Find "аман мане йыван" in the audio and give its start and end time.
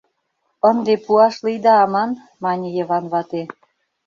1.83-3.05